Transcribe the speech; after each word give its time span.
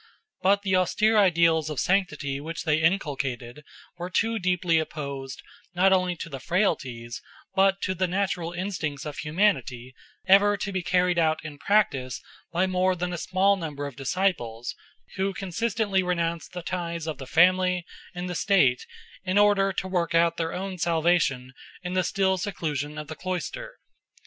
But 0.41 0.63
the 0.63 0.75
austere 0.77 1.15
ideals 1.15 1.69
of 1.69 1.79
sanctity 1.79 2.39
which 2.41 2.63
they 2.63 2.81
inculcated 2.81 3.63
were 3.99 4.09
too 4.09 4.39
deeply 4.39 4.79
opposed 4.79 5.43
not 5.75 5.93
only 5.93 6.15
to 6.15 6.27
the 6.27 6.39
frailties 6.39 7.21
but 7.53 7.81
to 7.81 7.93
the 7.93 8.07
natural 8.07 8.51
instincts 8.51 9.05
of 9.05 9.19
humanity 9.19 9.93
ever 10.27 10.57
to 10.57 10.71
be 10.71 10.81
carried 10.81 11.19
out 11.19 11.45
in 11.45 11.59
practice 11.59 12.19
by 12.51 12.65
more 12.65 12.95
than 12.95 13.13
a 13.13 13.17
small 13.19 13.55
number 13.57 13.85
of 13.85 13.95
disciples, 13.95 14.73
who 15.17 15.35
consistently 15.35 16.01
renounced 16.01 16.53
the 16.53 16.63
ties 16.63 17.05
of 17.05 17.19
the 17.19 17.27
family 17.27 17.85
and 18.15 18.27
the 18.27 18.33
state 18.33 18.87
in 19.23 19.37
order 19.37 19.71
to 19.71 19.87
work 19.87 20.15
out 20.15 20.35
their 20.37 20.51
own 20.51 20.79
salvation 20.79 21.53
in 21.83 21.93
the 21.93 22.03
still 22.03 22.39
seclusion 22.39 22.97
of 22.97 23.07
the 23.07 23.15
cloister. 23.15 23.77